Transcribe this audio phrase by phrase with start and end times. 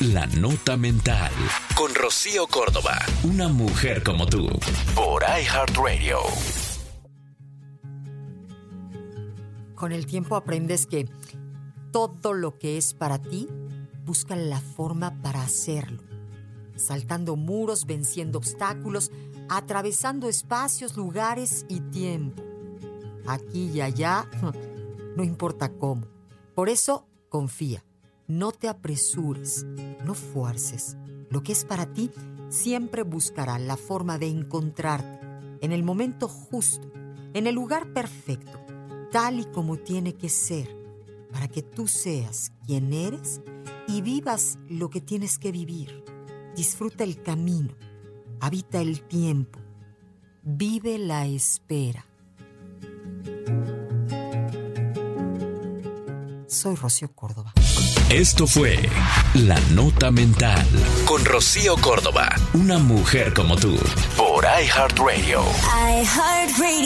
[0.00, 1.32] La Nota Mental.
[1.74, 2.98] Con Rocío Córdoba.
[3.22, 4.46] Una mujer como tú.
[4.94, 6.18] Por iHeartRadio.
[9.74, 11.08] Con el tiempo aprendes que
[11.92, 13.48] todo lo que es para ti,
[14.04, 16.02] busca la forma para hacerlo.
[16.74, 19.10] Saltando muros, venciendo obstáculos,
[19.48, 22.42] atravesando espacios, lugares y tiempo.
[23.26, 24.28] Aquí y allá,
[25.16, 26.06] no importa cómo.
[26.54, 27.85] Por eso, confía.
[28.28, 29.64] No te apresures,
[30.04, 30.96] no fuerces.
[31.30, 32.10] Lo que es para ti
[32.48, 35.20] siempre buscará la forma de encontrarte
[35.60, 36.90] en el momento justo,
[37.34, 38.58] en el lugar perfecto,
[39.12, 40.68] tal y como tiene que ser,
[41.32, 43.40] para que tú seas quien eres
[43.86, 46.04] y vivas lo que tienes que vivir.
[46.56, 47.74] Disfruta el camino,
[48.40, 49.60] habita el tiempo,
[50.42, 52.06] vive la espera.
[56.48, 57.52] Soy Rocío Córdoba.
[58.10, 58.78] Esto fue
[59.34, 60.64] La Nota Mental.
[61.04, 62.28] Con Rocío Córdoba.
[62.54, 63.76] Una mujer como tú.
[64.16, 65.42] Por iHeartRadio.
[65.42, 66.85] iHeartRadio.